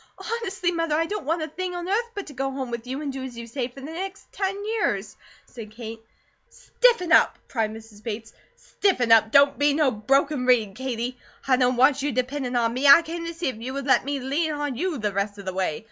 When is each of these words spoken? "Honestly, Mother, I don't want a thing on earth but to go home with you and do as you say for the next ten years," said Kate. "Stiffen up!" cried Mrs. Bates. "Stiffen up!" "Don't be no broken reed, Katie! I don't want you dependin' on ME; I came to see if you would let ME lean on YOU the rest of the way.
"Honestly, 0.17 0.71
Mother, 0.71 0.95
I 0.95 1.05
don't 1.05 1.27
want 1.27 1.43
a 1.43 1.47
thing 1.47 1.75
on 1.75 1.87
earth 1.87 2.09
but 2.15 2.25
to 2.25 2.33
go 2.33 2.49
home 2.49 2.71
with 2.71 2.87
you 2.87 3.03
and 3.03 3.13
do 3.13 3.23
as 3.23 3.37
you 3.37 3.45
say 3.45 3.67
for 3.67 3.81
the 3.81 3.85
next 3.91 4.31
ten 4.31 4.55
years," 4.65 5.15
said 5.45 5.69
Kate. 5.75 5.99
"Stiffen 6.49 7.11
up!" 7.11 7.37
cried 7.47 7.69
Mrs. 7.71 8.01
Bates. 8.01 8.33
"Stiffen 8.55 9.11
up!" 9.11 9.29
"Don't 9.29 9.59
be 9.59 9.75
no 9.75 9.91
broken 9.91 10.47
reed, 10.47 10.73
Katie! 10.73 11.19
I 11.47 11.55
don't 11.55 11.75
want 11.77 12.01
you 12.01 12.11
dependin' 12.11 12.55
on 12.55 12.73
ME; 12.73 12.87
I 12.87 13.03
came 13.03 13.25
to 13.27 13.33
see 13.35 13.49
if 13.49 13.57
you 13.57 13.73
would 13.75 13.85
let 13.85 14.03
ME 14.03 14.19
lean 14.19 14.53
on 14.53 14.75
YOU 14.75 14.97
the 14.97 15.13
rest 15.13 15.37
of 15.37 15.45
the 15.45 15.53
way. 15.53 15.79